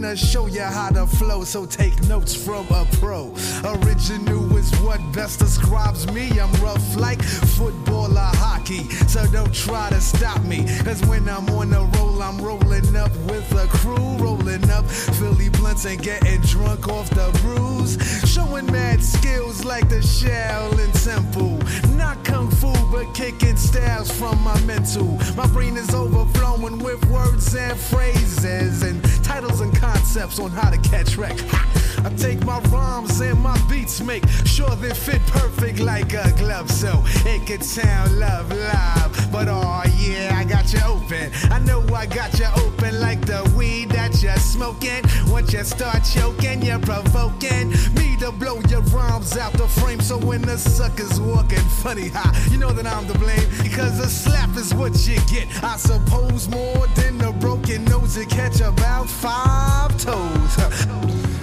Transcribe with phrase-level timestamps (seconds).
[0.00, 1.44] gonna show you how to flow.
[1.44, 3.32] So take notes from a pro.
[3.64, 6.30] Original is what best describes me.
[6.40, 8.32] I'm rough like football or
[8.64, 10.64] So don't try to stop me.
[10.84, 14.16] Cause when I'm on the roll, I'm rolling up with a crew.
[14.16, 17.98] Rolling up Philly blunts and getting drunk off the brews.
[18.26, 21.58] Showing mad skills like the Shaolin Temple.
[21.94, 25.18] Not kung fu, but kicking styles from my mental.
[25.36, 30.78] My brain is overflowing with words and phrases and titles and concepts on how to
[30.78, 31.38] catch wreck.
[32.04, 36.70] I take my rhymes and my beats, make sure they fit perfect like a glove,
[36.70, 39.32] so it could sound love live.
[39.32, 41.32] But oh yeah, I got you open.
[41.50, 45.02] I know I got you open like the weed that you're smoking.
[45.28, 50.00] Once you start choking, you're provoking me to blow your rhymes out the frame.
[50.00, 54.08] So when the suckers walking funny, ha, you know that I'm to blame because a
[54.08, 55.48] slap is what you get.
[55.64, 61.30] I suppose more than a broken nose to catch about five toes.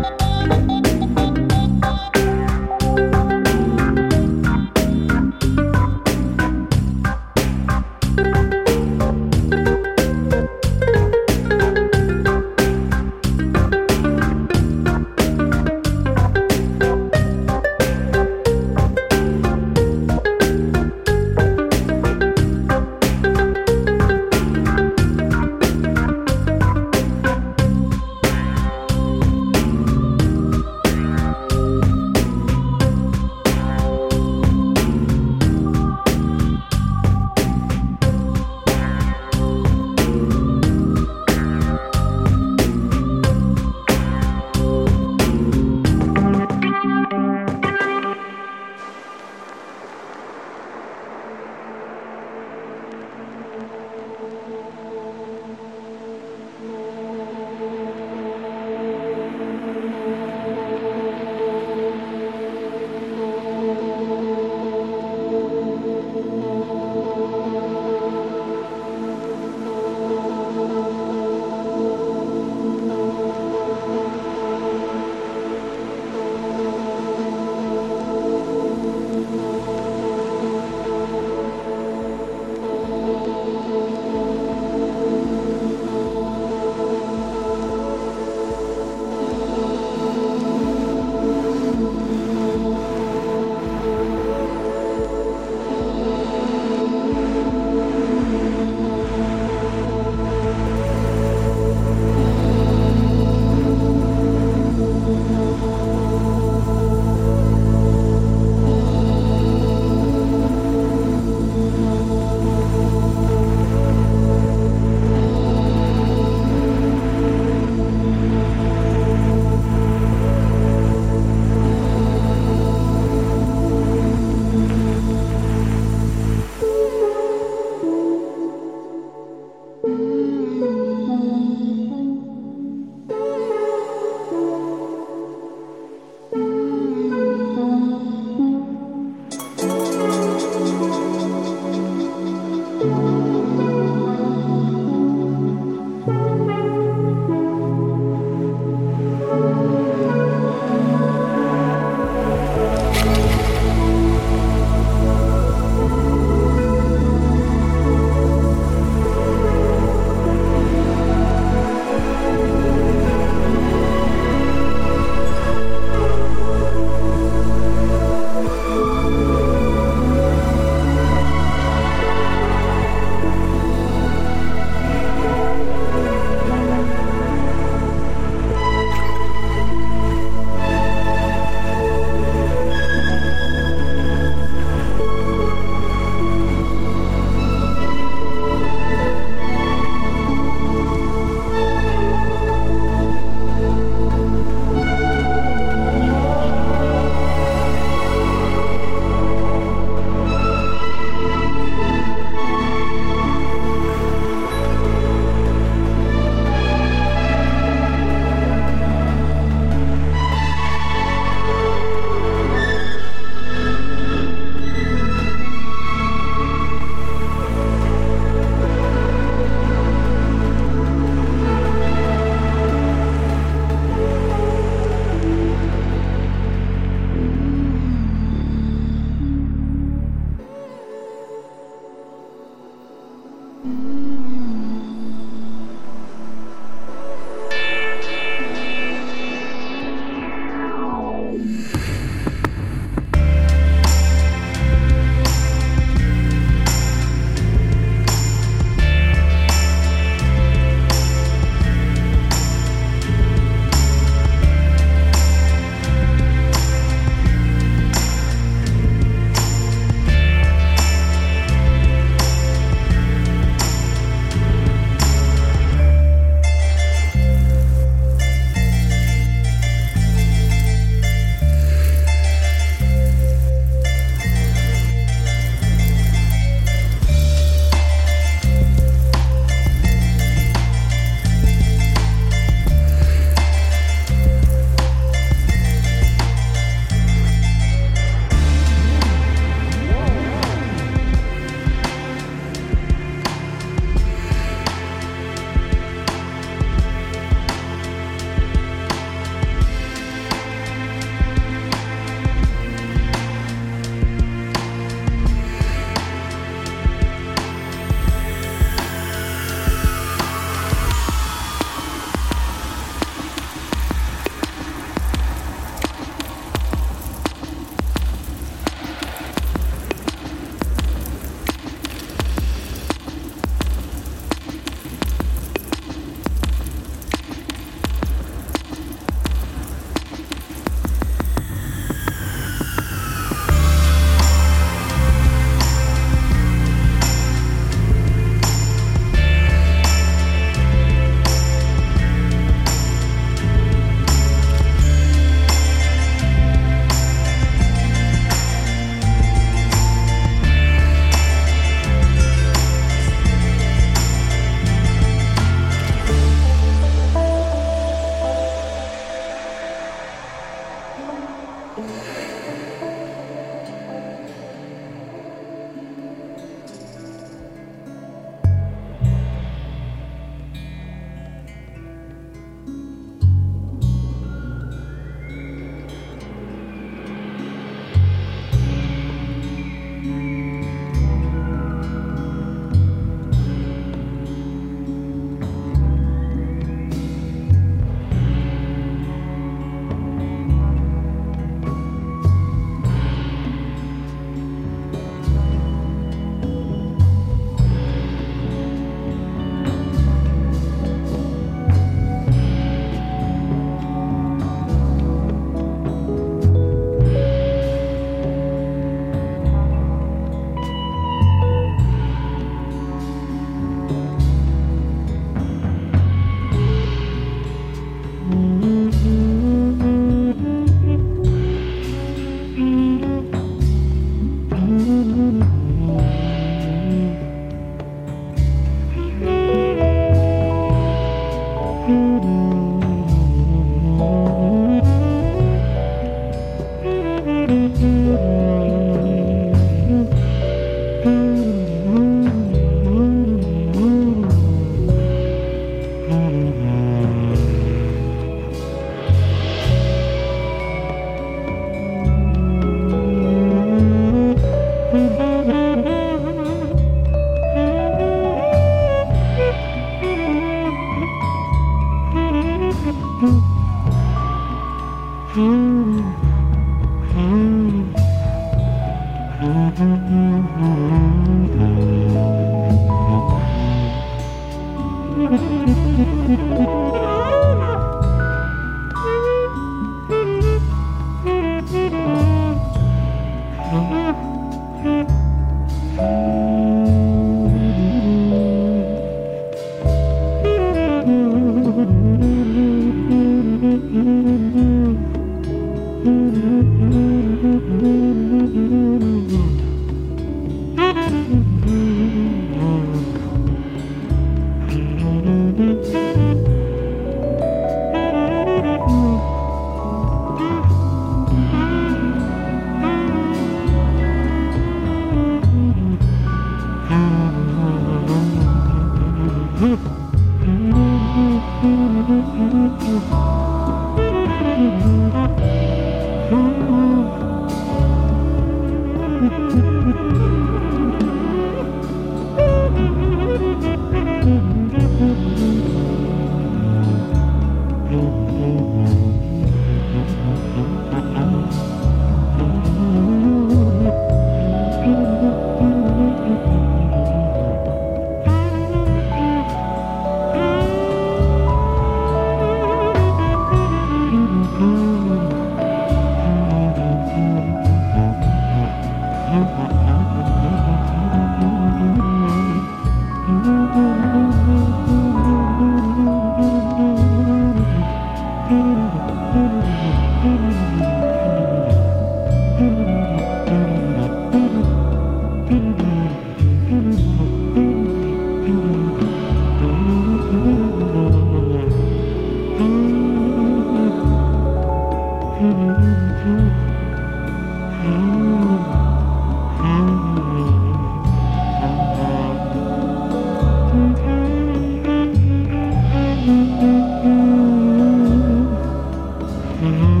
[599.61, 600.00] Mm-hmm.